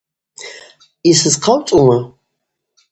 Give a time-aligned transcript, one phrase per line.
[1.09, 1.97] Йсызхъауцӏума?